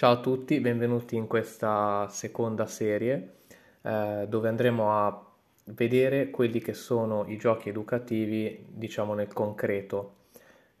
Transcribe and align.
Ciao 0.00 0.12
a 0.12 0.20
tutti, 0.20 0.60
benvenuti 0.60 1.14
in 1.16 1.26
questa 1.26 2.08
seconda 2.08 2.64
serie 2.64 3.34
eh, 3.82 4.24
dove 4.30 4.48
andremo 4.48 4.96
a 4.96 5.26
vedere 5.64 6.30
quelli 6.30 6.58
che 6.60 6.72
sono 6.72 7.26
i 7.26 7.36
giochi 7.36 7.68
educativi, 7.68 8.64
diciamo 8.66 9.12
nel 9.12 9.30
concreto. 9.30 10.14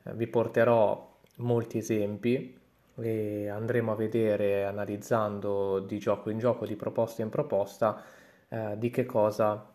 Eh, 0.04 0.14
vi 0.14 0.26
porterò 0.26 1.18
molti 1.36 1.76
esempi 1.76 2.58
e 2.94 3.48
andremo 3.50 3.92
a 3.92 3.94
vedere, 3.94 4.64
analizzando 4.64 5.80
di 5.80 5.98
gioco 5.98 6.30
in 6.30 6.38
gioco, 6.38 6.64
di 6.64 6.76
proposta 6.76 7.20
in 7.20 7.28
proposta, 7.28 8.02
eh, 8.48 8.78
di 8.78 8.88
che 8.88 9.04
cosa 9.04 9.70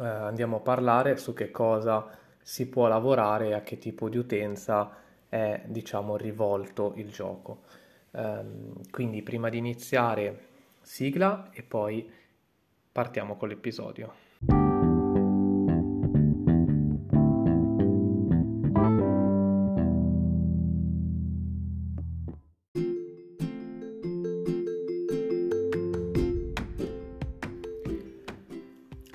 eh, 0.00 0.04
andiamo 0.04 0.56
a 0.56 0.60
parlare, 0.62 1.16
su 1.16 1.32
che 1.32 1.52
cosa 1.52 2.08
si 2.42 2.66
può 2.66 2.88
lavorare 2.88 3.50
e 3.50 3.54
a 3.54 3.60
che 3.60 3.78
tipo 3.78 4.08
di 4.08 4.18
utenza 4.18 4.96
è, 5.28 5.62
diciamo, 5.64 6.16
rivolto 6.16 6.94
il 6.96 7.12
gioco. 7.12 7.86
Um, 8.18 8.80
quindi 8.90 9.22
prima 9.22 9.48
di 9.48 9.58
iniziare 9.58 10.46
sigla 10.80 11.50
e 11.52 11.62
poi 11.62 12.10
partiamo 12.90 13.36
con 13.36 13.46
l'episodio. 13.46 14.12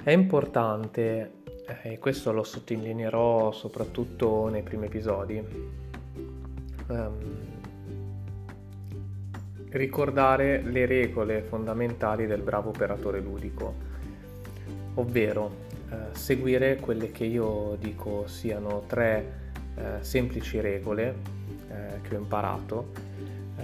È 0.01 0.11
importante, 0.11 1.31
e 1.81 1.99
questo 1.99 2.31
lo 2.31 2.43
sottolineerò 2.43 3.51
soprattutto 3.51 4.47
nei 4.47 4.63
primi 4.63 4.85
episodi, 4.85 5.43
um, 6.87 7.52
ricordare 9.73 10.61
le 10.61 10.85
regole 10.85 11.41
fondamentali 11.41 12.27
del 12.27 12.41
bravo 12.41 12.69
operatore 12.69 13.19
ludico, 13.19 13.73
ovvero 14.95 15.51
eh, 15.89 16.15
seguire 16.15 16.77
quelle 16.77 17.11
che 17.11 17.23
io 17.23 17.75
dico 17.79 18.27
siano 18.27 18.83
tre 18.87 19.41
eh, 19.75 19.83
semplici 20.01 20.59
regole 20.59 21.15
eh, 21.69 22.01
che 22.01 22.15
ho 22.15 22.19
imparato 22.19 22.91
eh, 23.57 23.63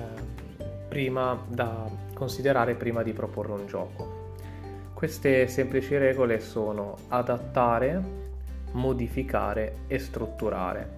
prima 0.88 1.40
da 1.48 1.88
considerare 2.14 2.74
prima 2.74 3.04
di 3.04 3.14
proporre 3.14 3.52
un 3.52 3.68
gioco. 3.68 4.18
Queste 4.96 5.48
semplici 5.48 5.96
regole 5.96 6.40
sono 6.40 6.98
adattare, 7.10 8.02
modificare 8.72 9.76
e 9.88 10.00
strutturare. 10.00 10.98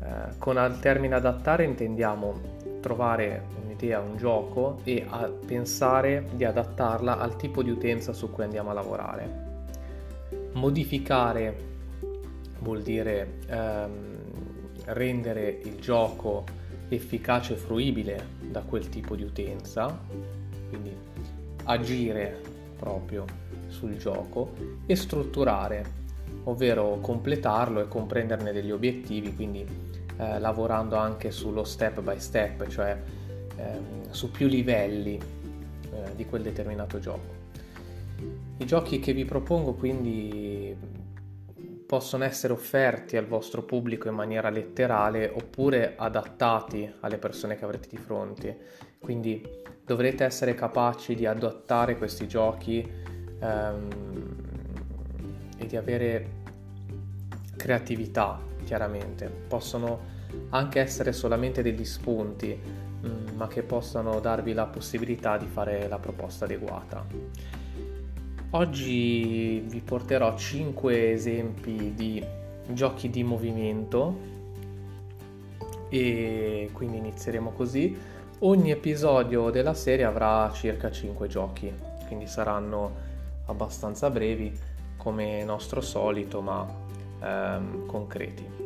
Eh, 0.00 0.38
con 0.38 0.56
il 0.56 0.78
termine 0.80 1.14
adattare 1.14 1.64
intendiamo 1.64 2.71
trovare 2.82 3.46
un'idea, 3.62 4.00
un 4.00 4.16
gioco 4.16 4.80
e 4.82 5.06
a 5.08 5.28
pensare 5.28 6.28
di 6.34 6.44
adattarla 6.44 7.18
al 7.18 7.36
tipo 7.36 7.62
di 7.62 7.70
utenza 7.70 8.12
su 8.12 8.30
cui 8.30 8.42
andiamo 8.42 8.70
a 8.70 8.74
lavorare. 8.74 9.50
Modificare 10.52 11.70
vuol 12.58 12.82
dire 12.82 13.38
ehm, 13.46 14.16
rendere 14.86 15.60
il 15.64 15.76
gioco 15.76 16.44
efficace 16.88 17.54
e 17.54 17.56
fruibile 17.56 18.26
da 18.40 18.60
quel 18.60 18.88
tipo 18.88 19.16
di 19.16 19.22
utenza, 19.22 19.98
quindi 20.68 20.94
agire 21.64 22.40
proprio 22.76 23.24
sul 23.68 23.96
gioco 23.96 24.52
e 24.84 24.96
strutturare, 24.96 25.84
ovvero 26.44 26.98
completarlo 27.00 27.80
e 27.80 27.88
comprenderne 27.88 28.52
degli 28.52 28.70
obiettivi, 28.70 29.34
quindi 29.34 29.66
eh, 30.16 30.38
lavorando 30.38 30.96
anche 30.96 31.30
sullo 31.30 31.64
step 31.64 32.00
by 32.00 32.18
step, 32.18 32.66
cioè 32.68 33.00
ehm, 33.56 34.10
su 34.10 34.30
più 34.30 34.46
livelli 34.46 35.18
eh, 35.18 36.14
di 36.14 36.26
quel 36.26 36.42
determinato 36.42 36.98
gioco. 36.98 37.40
I 38.58 38.64
giochi 38.64 39.00
che 39.00 39.12
vi 39.12 39.24
propongo 39.24 39.74
quindi 39.74 41.00
possono 41.92 42.24
essere 42.24 42.54
offerti 42.54 43.18
al 43.18 43.26
vostro 43.26 43.64
pubblico 43.64 44.08
in 44.08 44.14
maniera 44.14 44.48
letterale 44.48 45.28
oppure 45.28 45.94
adattati 45.96 46.90
alle 47.00 47.18
persone 47.18 47.56
che 47.56 47.64
avrete 47.64 47.88
di 47.88 47.98
fronte. 47.98 48.58
Quindi 48.98 49.46
dovrete 49.84 50.24
essere 50.24 50.54
capaci 50.54 51.14
di 51.14 51.26
adattare 51.26 51.98
questi 51.98 52.26
giochi 52.26 52.90
ehm, 53.40 53.88
e 55.58 55.66
di 55.66 55.76
avere 55.76 56.40
creatività, 57.56 58.40
chiaramente. 58.62 59.26
Possono 59.48 60.20
anche 60.50 60.80
essere 60.80 61.12
solamente 61.12 61.62
degli 61.62 61.84
spunti, 61.84 62.58
mm, 63.06 63.36
ma 63.36 63.48
che 63.48 63.62
possano 63.62 64.20
darvi 64.20 64.52
la 64.52 64.66
possibilità 64.66 65.36
di 65.36 65.46
fare 65.46 65.88
la 65.88 65.98
proposta 65.98 66.44
adeguata. 66.44 67.04
Oggi 68.50 69.60
vi 69.60 69.80
porterò 69.80 70.36
5 70.36 71.12
esempi 71.12 71.94
di 71.94 72.22
giochi 72.68 73.08
di 73.08 73.24
movimento 73.24 74.30
e 75.88 76.68
quindi 76.72 76.98
inizieremo 76.98 77.52
così. 77.52 77.96
Ogni 78.40 78.70
episodio 78.70 79.50
della 79.50 79.74
serie 79.74 80.04
avrà 80.04 80.50
circa 80.52 80.90
5 80.90 81.28
giochi, 81.28 81.72
quindi 82.06 82.26
saranno 82.26 83.10
abbastanza 83.46 84.10
brevi 84.10 84.52
come 84.96 85.44
nostro 85.44 85.80
solito, 85.80 86.40
ma 86.40 86.66
ehm, 87.22 87.86
concreti. 87.86 88.62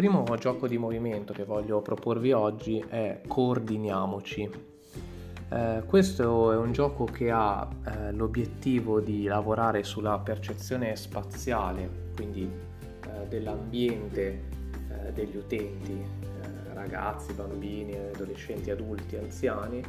primo 0.00 0.24
gioco 0.38 0.66
di 0.66 0.78
movimento 0.78 1.34
che 1.34 1.44
voglio 1.44 1.82
proporvi 1.82 2.32
oggi 2.32 2.82
è 2.88 3.20
Coordiniamoci. 3.28 4.50
Eh, 5.50 5.82
questo 5.84 6.52
è 6.52 6.56
un 6.56 6.72
gioco 6.72 7.04
che 7.04 7.30
ha 7.30 7.68
eh, 7.84 8.12
l'obiettivo 8.12 9.00
di 9.00 9.24
lavorare 9.24 9.82
sulla 9.82 10.18
percezione 10.18 10.96
spaziale, 10.96 12.12
quindi 12.14 12.44
eh, 12.44 13.28
dell'ambiente 13.28 14.44
eh, 14.88 15.12
degli 15.12 15.36
utenti, 15.36 16.02
ragazzi, 16.80 17.34
bambini, 17.34 17.94
adolescenti, 17.94 18.70
adulti, 18.70 19.16
anziani, 19.16 19.82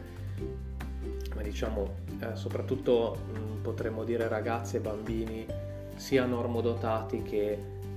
ma 1.35 1.41
diciamo 1.41 1.90
eh, 2.19 2.35
soprattutto 2.35 3.18
mh, 3.31 3.40
mm, 3.40 3.62
potremmo 3.62 4.03
dire 4.03 4.28
ragazzi 4.28 4.75
e 4.75 4.79
bambini 4.81 5.46
sia 5.96 6.25
normodotati 6.25 7.22
che 7.22 7.51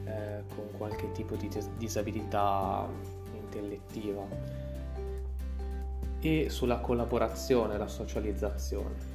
eh, 0.05 0.43
con 0.55 0.69
qualche 0.77 1.11
tipo 1.13 1.35
di 1.35 1.49
disabilità 1.77 2.87
intellettiva 3.35 4.23
e 6.21 6.47
sulla 6.49 6.79
collaborazione 6.79 7.77
la 7.77 7.89
socializzazione. 7.89 9.13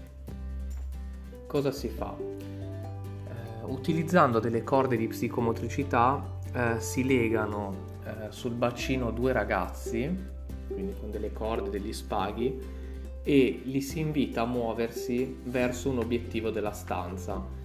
Cosa 1.48 1.72
si 1.72 1.88
fa? 1.88 2.16
Eh, 2.18 3.64
utilizzando 3.64 4.40
delle 4.40 4.64
corde 4.64 4.98
di 4.98 5.08
psicomotricità 5.08 6.38
eh, 6.54 6.80
si 6.80 7.06
legano 7.06 7.98
eh, 8.10 8.32
sul 8.32 8.54
bacino 8.54 9.12
due 9.12 9.32
ragazzi, 9.32 10.38
quindi 10.68 10.94
con 11.00 11.12
delle 11.12 11.32
corde, 11.32 11.70
degli 11.70 11.94
spaghi, 11.94 12.60
e 13.24 13.62
li 13.64 13.82
si 13.82 14.00
invita 14.00 14.42
a 14.42 14.46
muoversi 14.46 15.38
verso 15.44 15.90
un 15.90 16.00
obiettivo 16.00 16.50
della 16.50 16.72
stanza 16.72 17.58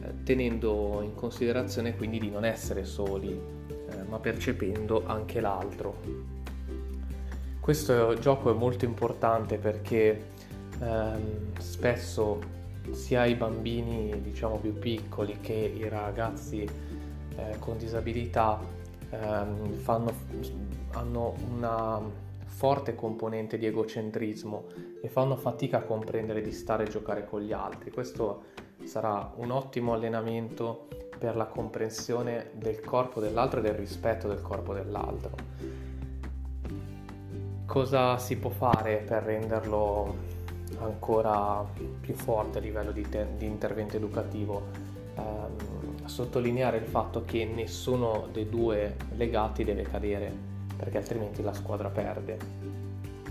eh, 0.00 0.22
tenendo 0.24 1.00
in 1.02 1.14
considerazione 1.14 1.96
quindi 1.96 2.18
di 2.18 2.30
non 2.30 2.44
essere 2.44 2.84
soli, 2.84 3.30
eh, 3.30 4.02
ma 4.08 4.18
percependo 4.18 5.04
anche 5.06 5.40
l'altro. 5.40 6.00
Questo 7.60 8.18
gioco 8.18 8.50
è 8.50 8.54
molto 8.54 8.84
importante 8.84 9.56
perché 9.58 10.30
ehm, 10.80 11.56
spesso 11.58 12.40
sia 12.90 13.24
i 13.24 13.36
bambini 13.36 14.20
diciamo 14.20 14.56
più 14.56 14.76
piccoli 14.76 15.38
che 15.40 15.52
i 15.52 15.88
ragazzi 15.88 16.62
eh, 16.62 17.56
con 17.60 17.78
disabilità 17.78 18.58
ehm, 19.12 19.72
fanno, 19.74 20.12
hanno 20.92 21.34
una 21.54 22.00
forte 22.44 22.94
componente 22.94 23.58
di 23.58 23.66
egocentrismo 23.66 24.66
e 25.02 25.08
fanno 25.08 25.36
fatica 25.36 25.78
a 25.78 25.82
comprendere 25.82 26.42
di 26.42 26.52
stare 26.52 26.84
e 26.84 26.88
giocare 26.88 27.24
con 27.24 27.40
gli 27.40 27.52
altri. 27.52 27.90
Questo 27.90 28.44
sarà 28.84 29.32
un 29.36 29.50
ottimo 29.50 29.92
allenamento 29.94 30.88
per 31.18 31.36
la 31.36 31.46
comprensione 31.46 32.50
del 32.54 32.80
corpo 32.80 33.20
dell'altro 33.20 33.60
e 33.60 33.62
del 33.62 33.74
rispetto 33.74 34.28
del 34.28 34.42
corpo 34.42 34.74
dell'altro. 34.74 35.30
Cosa 37.66 38.18
si 38.18 38.36
può 38.36 38.50
fare 38.50 38.96
per 38.98 39.22
renderlo 39.22 40.14
ancora 40.78 41.64
più 42.00 42.14
forte 42.14 42.58
a 42.58 42.60
livello 42.60 42.92
di, 42.92 43.08
te- 43.08 43.28
di 43.36 43.46
intervento 43.46 43.96
educativo? 43.96 44.62
Eh, 45.16 45.81
sottolineare 46.12 46.76
il 46.76 46.84
fatto 46.84 47.24
che 47.24 47.46
nessuno 47.46 48.28
dei 48.30 48.46
due 48.46 48.96
legati 49.16 49.64
deve 49.64 49.82
cadere 49.82 50.30
perché 50.76 50.98
altrimenti 50.98 51.42
la 51.42 51.54
squadra 51.54 51.88
perde. 51.88 52.36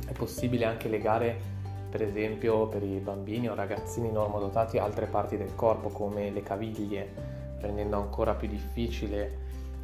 È 0.07 0.11
possibile 0.13 0.65
anche 0.65 0.89
legare 0.89 1.59
per 1.91 2.01
esempio 2.01 2.67
per 2.67 2.81
i 2.81 2.97
bambini 2.97 3.49
o 3.49 3.53
ragazzini 3.53 4.11
normodotati 4.11 4.79
altre 4.79 5.05
parti 5.05 5.37
del 5.37 5.53
corpo 5.53 5.89
come 5.89 6.31
le 6.31 6.41
caviglie, 6.41 7.13
rendendo 7.59 7.97
ancora 7.97 8.33
più 8.33 8.47
difficile 8.47 9.37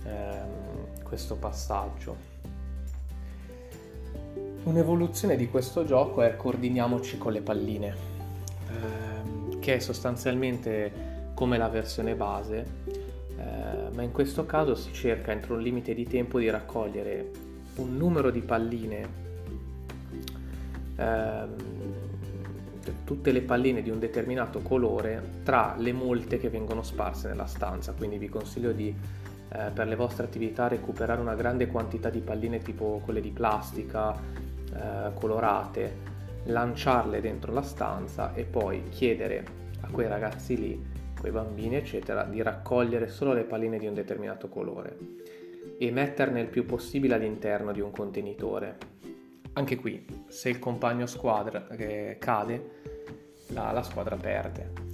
ehm, 0.03 1.03
questo 1.03 1.35
passaggio. 1.35 2.15
Un'evoluzione 4.63 5.35
di 5.35 5.47
questo 5.49 5.85
gioco 5.85 6.23
è 6.23 6.35
coordiniamoci 6.35 7.17
con 7.17 7.31
le 7.31 7.41
palline, 7.41 7.95
ehm, 8.69 9.59
che 9.59 9.75
è 9.75 9.79
sostanzialmente 9.79 11.16
come 11.37 11.59
la 11.59 11.69
versione 11.69 12.15
base, 12.15 12.65
eh, 13.37 13.93
ma 13.93 14.01
in 14.01 14.11
questo 14.11 14.47
caso 14.47 14.73
si 14.73 14.91
cerca 14.91 15.31
entro 15.31 15.53
un 15.53 15.61
limite 15.61 15.93
di 15.93 16.07
tempo 16.07 16.39
di 16.39 16.49
raccogliere 16.49 17.29
un 17.75 17.95
numero 17.95 18.31
di 18.31 18.41
palline, 18.41 19.07
ehm, 20.95 21.55
tutte 23.03 23.31
le 23.31 23.41
palline 23.43 23.83
di 23.83 23.91
un 23.91 23.99
determinato 23.99 24.61
colore 24.61 25.41
tra 25.43 25.75
le 25.77 25.93
molte 25.93 26.39
che 26.39 26.49
vengono 26.49 26.81
sparse 26.81 27.27
nella 27.27 27.45
stanza, 27.45 27.93
quindi 27.93 28.17
vi 28.17 28.29
consiglio 28.29 28.71
di 28.71 28.87
eh, 29.49 29.69
per 29.71 29.85
le 29.85 29.95
vostre 29.95 30.23
attività 30.23 30.67
recuperare 30.67 31.21
una 31.21 31.35
grande 31.35 31.67
quantità 31.67 32.09
di 32.09 32.19
palline 32.19 32.63
tipo 32.63 32.99
quelle 33.05 33.21
di 33.21 33.29
plastica, 33.29 34.11
eh, 34.73 35.13
colorate, 35.13 36.15
lanciarle 36.45 37.21
dentro 37.21 37.53
la 37.53 37.61
stanza 37.61 38.33
e 38.33 38.43
poi 38.43 38.89
chiedere 38.89 39.45
a 39.81 39.87
quei 39.91 40.07
ragazzi 40.07 40.57
lì 40.57 40.95
quei 41.19 41.31
bambini 41.31 41.75
eccetera, 41.75 42.23
di 42.23 42.41
raccogliere 42.41 43.07
solo 43.07 43.33
le 43.33 43.43
palline 43.43 43.77
di 43.77 43.87
un 43.87 43.93
determinato 43.93 44.47
colore 44.49 44.97
e 45.77 45.91
metterne 45.91 46.41
il 46.41 46.47
più 46.47 46.65
possibile 46.65 47.15
all'interno 47.15 47.71
di 47.71 47.81
un 47.81 47.91
contenitore. 47.91 48.77
Anche 49.53 49.75
qui, 49.75 50.05
se 50.27 50.49
il 50.49 50.59
compagno 50.59 51.05
squadra 51.05 51.67
eh, 51.69 52.17
cade, 52.19 52.69
la, 53.47 53.71
la, 53.71 53.83
squadra 53.83 54.15
perde. 54.15 54.85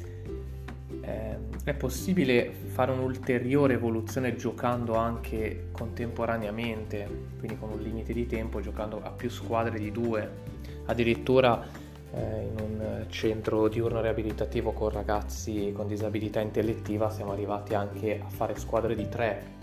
Eh, 1.01 1.37
è 1.65 1.73
possibile 1.73 2.51
fare 2.51 2.91
un'ulteriore 2.91 3.73
evoluzione 3.73 4.35
giocando 4.35 4.95
anche 4.95 5.67
contemporaneamente, 5.71 7.07
quindi 7.39 7.57
con 7.57 7.71
un 7.71 7.81
limite 7.81 8.13
di 8.13 8.25
tempo, 8.25 8.61
giocando 8.61 9.01
a 9.01 9.09
più 9.09 9.29
squadre 9.29 9.79
di 9.79 9.91
due. 9.91 10.51
Addirittura 10.85 11.65
eh, 12.13 12.41
in 12.43 12.59
un 12.59 13.05
centro 13.09 13.67
diurno 13.67 14.01
riabilitativo 14.01 14.71
con 14.71 14.89
ragazzi 14.89 15.71
con 15.75 15.87
disabilità 15.87 16.39
intellettiva 16.39 17.09
siamo 17.09 17.31
arrivati 17.31 17.73
anche 17.73 18.21
a 18.23 18.29
fare 18.29 18.57
squadre 18.57 18.95
di 18.95 19.09
tre. 19.09 19.61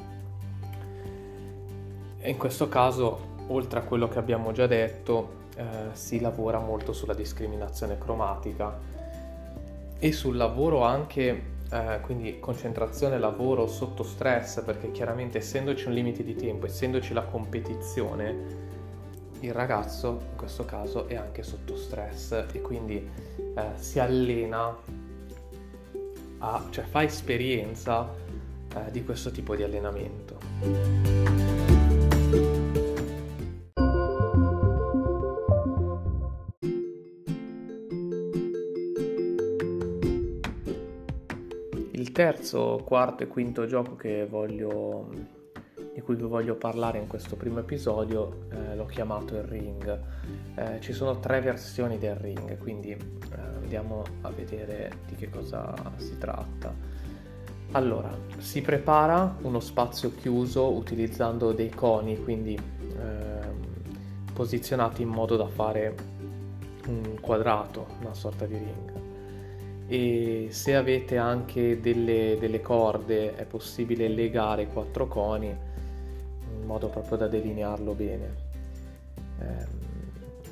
E 2.19 2.31
in 2.31 2.37
questo 2.37 2.69
caso, 2.69 3.29
oltre 3.47 3.79
a 3.79 3.83
quello 3.83 4.09
che 4.09 4.19
abbiamo 4.19 4.53
già 4.53 4.67
detto, 4.67 5.39
eh, 5.57 5.65
si 5.93 6.21
lavora 6.21 6.59
molto 6.59 6.93
sulla 6.93 7.15
discriminazione 7.15 7.99
cromatica 7.99 8.79
e 9.99 10.13
sul 10.13 10.37
lavoro 10.37 10.83
anche 10.83 11.43
eh, 11.71 11.99
quindi 12.01 12.39
concentrazione 12.41 13.19
lavoro 13.19 13.67
sotto 13.67 14.03
stress 14.03 14.63
perché 14.63 14.91
chiaramente 14.91 15.39
essendoci 15.39 15.87
un 15.87 15.95
limite 15.95 16.25
di 16.25 16.35
tempo 16.35 16.67
essendoci 16.67 17.13
la 17.13 17.23
competizione 17.23 18.69
il 19.41 19.53
ragazzo 19.53 20.21
in 20.31 20.37
questo 20.37 20.65
caso 20.65 21.07
è 21.07 21.17
anche 21.17 21.43
sotto 21.43 21.77
stress 21.77 22.47
e 22.53 22.61
quindi 22.61 22.97
eh, 22.97 23.71
si 23.77 23.99
allena 23.99 24.77
a, 26.39 26.67
cioè 26.71 26.85
fa 26.85 27.03
esperienza 27.03 28.09
eh, 28.75 28.91
di 28.91 29.05
questo 29.05 29.31
tipo 29.31 29.57
di 29.57 29.63
allenamento. 29.63 30.39
Il 41.93 42.13
terzo, 42.13 42.83
quarto 42.85 43.23
e 43.23 43.27
quinto 43.27 43.67
gioco 43.67 43.97
che 43.97 44.27
voglio 44.27 45.39
di 46.01 46.07
cui 46.07 46.17
vi 46.17 46.23
voglio 46.23 46.55
parlare 46.55 46.99
in 46.99 47.07
questo 47.07 47.37
primo 47.37 47.59
episodio 47.59 48.47
eh, 48.51 48.75
l'ho 48.75 48.87
chiamato 48.87 49.37
il 49.37 49.43
ring. 49.43 50.01
Eh, 50.55 50.81
ci 50.81 50.95
sono 50.95 51.21
tre 51.21 51.43
versioni 51.43 51.99
del 51.99 52.15
ring, 52.15 52.57
quindi 52.57 52.91
eh, 52.91 52.99
andiamo 53.61 54.03
a 54.23 54.31
vedere 54.31 54.91
di 55.07 55.15
che 55.15 55.29
cosa 55.29 55.75
si 55.97 56.17
tratta. 56.17 56.75
Allora, 57.73 58.17
si 58.39 58.63
prepara 58.63 59.37
uno 59.43 59.61
spazio 59.61 60.15
chiuso 60.15 60.73
utilizzando 60.73 61.53
dei 61.53 61.69
coni, 61.69 62.19
quindi 62.23 62.59
ehm, 62.99 63.55
posizionati 64.33 65.03
in 65.03 65.09
modo 65.09 65.37
da 65.37 65.47
fare 65.49 65.95
un 66.89 67.21
quadrato, 67.21 67.87
una 68.01 68.15
sorta 68.15 68.47
di 68.47 68.55
ring. 68.55 68.93
E 69.87 70.49
se 70.51 70.75
avete 70.75 71.19
anche 71.19 71.79
delle, 71.79 72.39
delle 72.41 72.63
corde 72.63 73.37
è 73.37 73.45
possibile 73.45 74.09
legare 74.09 74.67
quattro 74.67 75.07
coni 75.07 75.69
modo 76.71 76.89
proprio 76.89 77.17
da 77.19 77.27
delinearlo 77.27 77.95
bene. 77.95 78.35
Eh, 79.41 79.89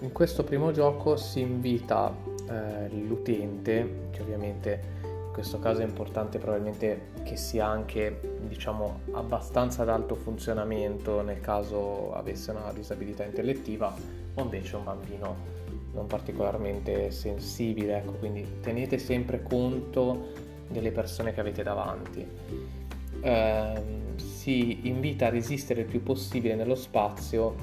in 0.00 0.12
questo 0.12 0.43
primo 0.43 0.73
gioco 0.73 1.17
si 1.17 1.41
invita 1.41 2.12
eh, 2.49 2.88
l'utente, 2.91 4.09
che 4.11 4.23
ovviamente 4.23 4.97
in 5.03 5.32
questo 5.32 5.61
caso 5.61 5.81
è 5.81 5.85
importante 5.85 6.38
probabilmente 6.38 7.11
che 7.23 7.37
sia 7.37 7.67
anche 7.67 8.37
diciamo 8.49 9.00
abbastanza 9.12 9.82
ad 9.82 9.88
alto 9.88 10.17
funzionamento 10.17 11.23
nel 11.23 11.41
caso 11.41 12.12
avesse 12.12 12.50
una 12.50 12.73
disabilità 12.73 13.23
intellettiva 13.23 13.94
o 14.35 14.43
invece 14.43 14.75
un 14.75 14.85
bambino 14.85 15.56
non 15.93 16.06
particolarmente 16.06 17.11
sensibile, 17.12 17.99
ecco, 17.99 18.12
quindi 18.12 18.61
tenete 18.61 18.99
sempre 18.99 19.43
conto 19.43 20.32
delle 20.69 20.91
persone 20.91 21.32
che 21.32 21.41
avete 21.41 21.62
davanti. 21.62 22.26
Eh, 23.21 23.82
si 24.49 24.89
invita 24.89 25.27
a 25.27 25.29
resistere 25.29 25.83
il 25.83 25.87
più 25.87 26.03
possibile 26.03 26.55
nello 26.55 26.75
spazio 26.75 27.55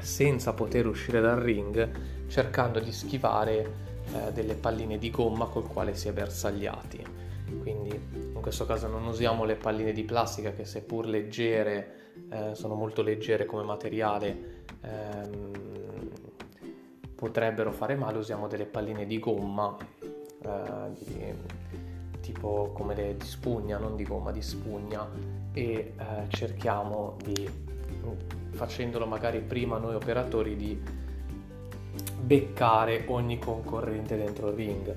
senza 0.00 0.52
poter 0.52 0.84
uscire 0.84 1.20
dal 1.20 1.38
ring, 1.38 2.26
cercando 2.26 2.80
di 2.80 2.90
schivare 2.90 3.72
eh, 4.12 4.32
delle 4.32 4.54
palline 4.54 4.98
di 4.98 5.10
gomma 5.10 5.46
col 5.46 5.68
quale 5.68 5.94
si 5.94 6.08
è 6.08 6.12
bersagliati. 6.12 7.04
Quindi 7.60 7.94
in 8.10 8.40
questo 8.40 8.66
caso 8.66 8.88
non 8.88 9.06
usiamo 9.06 9.44
le 9.44 9.54
palline 9.54 9.92
di 9.92 10.02
plastica 10.02 10.50
che 10.50 10.64
seppur 10.64 11.06
leggere 11.06 12.14
eh, 12.30 12.56
sono 12.56 12.74
molto 12.74 13.02
leggere 13.02 13.44
come 13.44 13.62
materiale 13.62 14.64
ehm, 14.80 15.50
potrebbero 17.14 17.70
fare 17.70 17.94
male, 17.94 18.18
usiamo 18.18 18.48
delle 18.48 18.66
palline 18.66 19.06
di 19.06 19.20
gomma 19.20 19.76
eh, 20.02 20.90
di, 20.98 21.32
tipo 22.26 22.72
come 22.74 22.96
le 22.96 23.16
di 23.16 23.24
spugna, 23.24 23.78
non 23.78 23.94
di 23.94 24.02
gomma, 24.02 24.32
di 24.32 24.42
spugna 24.42 25.08
e 25.52 25.62
eh, 25.62 25.94
cerchiamo 26.28 27.16
di, 27.22 27.48
facendolo 28.50 29.06
magari 29.06 29.38
prima 29.38 29.78
noi 29.78 29.94
operatori, 29.94 30.56
di 30.56 30.82
beccare 32.20 33.04
ogni 33.06 33.38
concorrente 33.38 34.16
dentro 34.16 34.48
il 34.48 34.54
ring. 34.54 34.94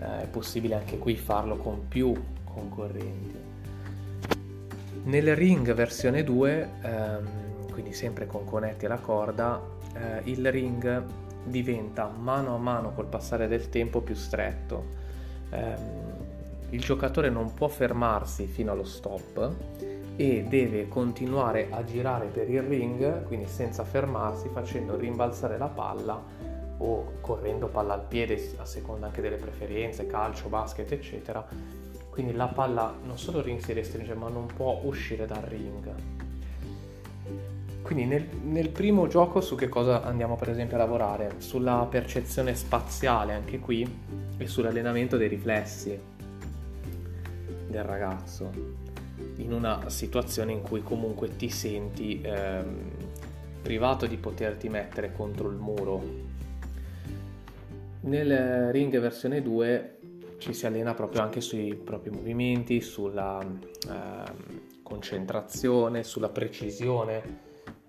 Eh, 0.00 0.22
è 0.22 0.26
possibile 0.26 0.74
anche 0.74 0.98
qui 0.98 1.16
farlo 1.16 1.56
con 1.58 1.86
più 1.86 2.12
concorrenti. 2.42 3.42
Nel 5.04 5.36
ring 5.36 5.72
versione 5.74 6.24
2, 6.24 6.70
ehm, 6.82 7.70
quindi 7.70 7.92
sempre 7.92 8.26
con 8.26 8.44
conetti 8.44 8.86
alla 8.86 8.98
corda, 8.98 9.62
eh, 9.94 10.22
il 10.24 10.50
ring 10.50 11.04
diventa 11.44 12.08
mano 12.08 12.56
a 12.56 12.58
mano 12.58 12.92
col 12.94 13.06
passare 13.06 13.46
del 13.46 13.68
tempo 13.68 14.00
più 14.00 14.16
stretto. 14.16 15.02
Eh, 15.50 16.03
il 16.74 16.80
giocatore 16.80 17.30
non 17.30 17.54
può 17.54 17.68
fermarsi 17.68 18.46
fino 18.46 18.72
allo 18.72 18.84
stop 18.84 19.52
e 20.16 20.44
deve 20.48 20.88
continuare 20.88 21.68
a 21.70 21.84
girare 21.84 22.26
per 22.26 22.50
il 22.50 22.62
ring, 22.62 23.24
quindi 23.24 23.46
senza 23.46 23.84
fermarsi, 23.84 24.48
facendo 24.52 24.96
rimbalzare 24.96 25.56
la 25.56 25.68
palla 25.68 26.20
o 26.78 27.12
correndo 27.20 27.68
palla 27.68 27.94
al 27.94 28.02
piede 28.02 28.54
a 28.58 28.64
seconda 28.64 29.06
anche 29.06 29.20
delle 29.20 29.36
preferenze, 29.36 30.06
calcio, 30.06 30.48
basket, 30.48 30.90
eccetera. 30.90 31.46
Quindi 32.10 32.32
la 32.32 32.46
palla 32.46 32.92
non 33.04 33.18
solo 33.18 33.42
si 33.42 33.72
restringe, 33.72 34.14
ma 34.14 34.28
non 34.28 34.46
può 34.46 34.80
uscire 34.82 35.26
dal 35.26 35.42
ring. 35.42 35.92
Quindi 37.82 38.04
nel, 38.04 38.26
nel, 38.42 38.70
primo 38.70 39.06
gioco 39.08 39.40
su 39.40 39.56
che 39.56 39.68
cosa 39.68 40.02
andiamo 40.02 40.36
per 40.36 40.48
esempio 40.48 40.76
a 40.76 40.80
lavorare? 40.80 41.34
Sulla 41.38 41.86
percezione 41.88 42.54
spaziale 42.54 43.34
anche 43.34 43.58
qui 43.58 43.86
e 44.38 44.46
sull'allenamento 44.46 45.16
dei 45.16 45.28
riflessi 45.28 46.12
del 47.74 47.82
ragazzo 47.82 48.50
in 49.36 49.52
una 49.52 49.88
situazione 49.88 50.52
in 50.52 50.62
cui 50.62 50.82
comunque 50.82 51.34
ti 51.34 51.48
senti 51.48 52.20
ehm, 52.22 52.90
privato 53.62 54.06
di 54.06 54.16
poterti 54.16 54.68
mettere 54.68 55.12
contro 55.12 55.48
il 55.48 55.56
muro. 55.56 56.02
Nel 58.02 58.70
ring 58.70 58.96
versione 59.00 59.42
2 59.42 59.98
ci 60.38 60.52
si 60.52 60.66
allena 60.66 60.94
proprio 60.94 61.22
anche 61.22 61.40
sui 61.40 61.74
propri 61.74 62.10
movimenti, 62.10 62.80
sulla 62.80 63.40
ehm, 63.40 64.60
concentrazione, 64.82 66.04
sulla 66.04 66.28
precisione, 66.28 67.22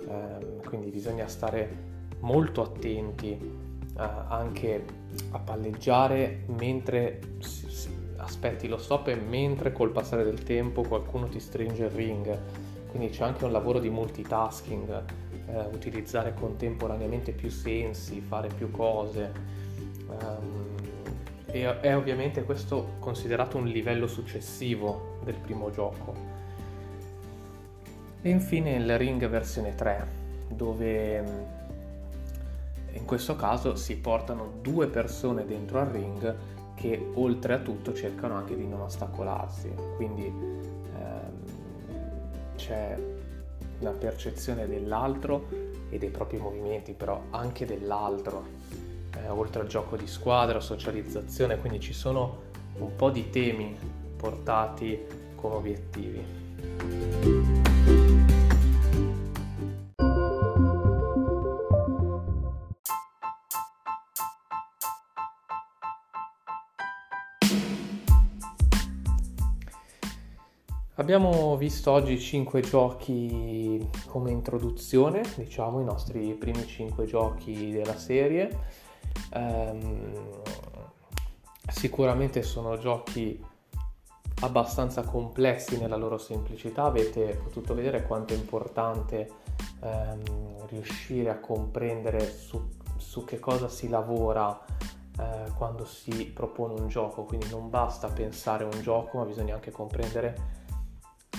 ehm, 0.08 0.64
quindi 0.64 0.90
bisogna 0.90 1.28
stare 1.28 1.94
molto 2.22 2.64
attenti 2.64 3.64
anche 3.98 4.84
a 5.32 5.40
palleggiare 5.40 6.44
mentre 6.48 7.22
aspetti 8.26 8.68
lo 8.68 8.78
stop 8.78 9.08
e 9.08 9.16
mentre 9.16 9.72
col 9.72 9.92
passare 9.92 10.24
del 10.24 10.44
tempo 10.44 10.82
qualcuno 10.82 11.28
ti 11.28 11.40
stringe 11.40 11.86
il 11.86 11.92
ring. 11.92 12.38
Quindi 12.88 13.10
c'è 13.10 13.24
anche 13.24 13.46
un 13.46 13.52
lavoro 13.52 13.80
di 13.80 13.90
multitasking, 13.90 15.04
eh, 15.48 15.60
utilizzare 15.72 16.34
contemporaneamente 16.34 17.32
più 17.32 17.50
sensi, 17.50 18.20
fare 18.22 18.50
più 18.50 18.72
cose. 18.72 19.32
Um, 20.08 20.76
e 21.46 21.80
è 21.80 21.96
ovviamente 21.96 22.44
questo 22.44 22.96
considerato 23.00 23.58
un 23.58 23.68
livello 23.68 24.08
successivo 24.08 25.20
del 25.24 25.36
primo 25.36 25.72
gioco. 25.72 26.14
E 28.22 28.30
infine 28.30 28.76
il 28.76 28.98
ring 28.98 29.28
versione 29.28 29.76
3, 29.76 30.08
dove 30.50 31.54
in 32.92 33.06
questo 33.06 33.36
caso 33.36 33.76
si 33.76 33.98
portano 33.98 34.54
due 34.62 34.88
persone 34.88 35.46
dentro 35.46 35.80
al 35.80 35.88
ring 35.88 36.36
che 36.76 37.12
oltre 37.16 37.54
a 37.54 37.60
tutto 37.60 37.94
cercano 37.94 38.36
anche 38.36 38.56
di 38.56 38.68
non 38.68 38.82
ostacolarsi, 38.82 39.74
quindi 39.96 40.26
ehm, 40.26 41.44
c'è 42.56 42.98
la 43.80 43.92
percezione 43.92 44.68
dell'altro 44.68 45.48
e 45.90 45.98
dei 45.98 46.10
propri 46.10 46.38
movimenti, 46.38 46.94
però 46.94 47.24
anche 47.32 47.66
dell'altro, 47.66 48.46
eh, 49.16 49.30
oltre 49.30 49.62
al 49.62 49.68
gioco 49.68 49.96
di 49.96 50.08
squadra, 50.08 50.60
socializzazione, 50.60 51.58
quindi 51.58 51.80
ci 51.80 51.94
sono 51.94 52.44
un 52.78 52.96
po' 52.96 53.10
di 53.10 53.30
temi 53.30 53.76
portati 54.16 55.00
come 55.36 55.56
obiettivi. 55.56 56.45
Abbiamo 70.98 71.58
visto 71.58 71.92
oggi 71.92 72.18
5 72.18 72.62
giochi 72.62 73.86
come 74.06 74.32
introduzione, 74.32 75.24
diciamo, 75.36 75.82
i 75.82 75.84
nostri 75.84 76.34
primi 76.36 76.66
5 76.66 77.04
giochi 77.04 77.72
della 77.72 77.98
serie. 77.98 78.50
Um, 79.34 80.42
sicuramente 81.68 82.44
sono 82.44 82.78
giochi 82.78 83.44
abbastanza 84.44 85.02
complessi 85.02 85.78
nella 85.78 85.98
loro 85.98 86.18
semplicità, 86.18 86.84
avete 86.84 87.42
potuto 87.44 87.74
vedere 87.74 88.04
quanto 88.04 88.34
è 88.34 88.38
importante 88.38 89.30
um, 89.82 90.66
riuscire 90.68 91.30
a 91.30 91.40
comprendere 91.40 92.22
su, 92.32 92.70
su, 92.96 93.26
che 93.26 93.38
cosa 93.38 93.68
si 93.68 93.90
lavora 93.90 94.48
uh, 94.48 95.54
quando 95.58 95.84
si 95.84 96.26
propone 96.28 96.80
un 96.80 96.88
gioco, 96.88 97.26
quindi 97.26 97.50
non 97.50 97.70
basta 97.70 98.08
pensare 98.08 98.64
un 98.64 98.80
gioco, 98.82 99.18
ma 99.18 99.26
bisogna 99.26 99.56
anche 99.56 99.72
comprendere 99.72 100.64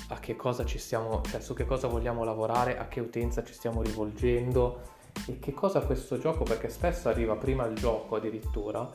a 0.08 0.18
che 0.18 0.36
cosa 0.36 0.64
ci 0.64 0.78
stiamo, 0.78 1.22
cioè 1.22 1.40
su 1.40 1.54
che 1.54 1.64
cosa 1.64 1.88
vogliamo 1.88 2.24
lavorare, 2.24 2.78
a 2.78 2.86
che 2.86 3.00
utenza 3.00 3.42
ci 3.42 3.52
stiamo 3.52 3.82
rivolgendo 3.82 4.94
e 5.26 5.38
che 5.38 5.52
cosa 5.52 5.80
questo 5.80 6.18
gioco, 6.18 6.44
perché 6.44 6.68
spesso 6.68 7.08
arriva 7.08 7.36
prima 7.36 7.64
il 7.66 7.74
gioco 7.74 8.16
addirittura, 8.16 8.88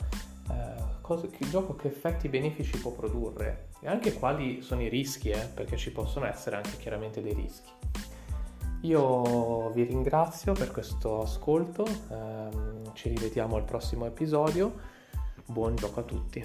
eh, 0.49 0.99
cosa, 1.01 1.27
che 1.27 1.49
gioco 1.49 1.75
che 1.75 1.87
effetti 1.87 2.29
benefici 2.29 2.77
può 2.79 2.91
produrre 2.91 3.69
e 3.81 3.87
anche 3.87 4.13
quali 4.13 4.61
sono 4.61 4.81
i 4.81 4.89
rischi, 4.89 5.29
eh, 5.29 5.49
perché 5.53 5.75
ci 5.75 5.91
possono 5.91 6.25
essere 6.25 6.55
anche 6.57 6.77
chiaramente 6.77 7.21
dei 7.21 7.33
rischi. 7.33 7.71
Io 8.83 9.69
vi 9.71 9.83
ringrazio 9.83 10.53
per 10.53 10.71
questo 10.71 11.21
ascolto, 11.21 11.85
ehm, 12.09 12.93
ci 12.93 13.09
rivediamo 13.09 13.55
al 13.55 13.63
prossimo 13.63 14.05
episodio, 14.05 14.73
buon 15.45 15.75
gioco 15.75 15.99
a 15.99 16.03
tutti. 16.03 16.43